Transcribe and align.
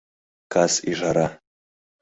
Кас 0.53 0.73
ӱжара 0.89 1.27